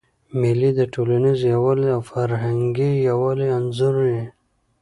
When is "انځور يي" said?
3.57-4.23